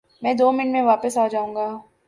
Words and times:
میں 0.21 0.33
دو 0.33 0.51
منٹ 0.51 0.71
میں 0.71 0.81
واپس 0.83 1.17
آ 1.17 1.27
جاؤں 1.27 1.55
گا 1.55 1.67